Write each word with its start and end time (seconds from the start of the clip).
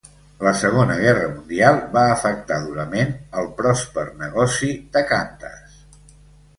La 0.45 0.51
Segona 0.61 0.95
Guerra 1.01 1.27
Mundial 1.33 1.77
va 1.99 2.07
afectar 2.15 2.59
durament 2.65 3.15
el 3.43 3.53
pròsper 3.61 4.09
negoci 4.27 4.75
de 4.99 5.09
Qantas. 5.15 5.83